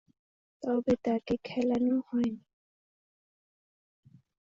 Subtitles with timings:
[0.63, 2.41] তবে তাকে খেলানো হয়নি।